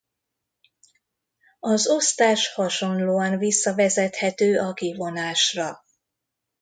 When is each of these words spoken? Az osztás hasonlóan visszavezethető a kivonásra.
Az 1.59 1.87
osztás 1.87 2.53
hasonlóan 2.53 3.37
visszavezethető 3.37 4.59
a 4.59 4.73
kivonásra. 4.73 5.81